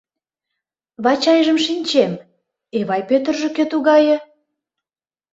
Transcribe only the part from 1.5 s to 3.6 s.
шинчем, Эвай Пӧтыржӧ